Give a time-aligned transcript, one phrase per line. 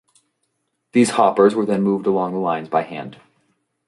[0.93, 3.21] These hoppers were then moved along the lines by hand.